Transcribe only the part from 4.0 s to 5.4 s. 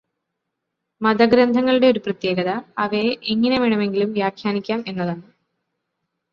വ്യാഖ്യാനിക്കാം എന്നതാണ്.